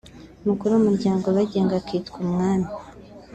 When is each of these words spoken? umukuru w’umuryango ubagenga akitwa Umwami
umukuru 0.43 0.69
w’umuryango 0.73 1.23
ubagenga 1.27 1.73
akitwa 1.81 2.17
Umwami 2.25 2.69